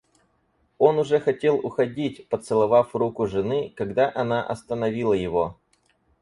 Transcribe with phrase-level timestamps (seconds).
[0.79, 5.59] Он уже хотел уходить, поцеловав руку жены, когда она остановила его.